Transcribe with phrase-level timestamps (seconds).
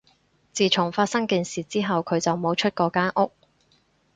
[0.51, 3.31] 自從發生件事之後，佢就冇出過間屋